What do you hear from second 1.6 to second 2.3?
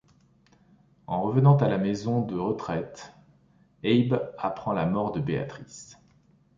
la maison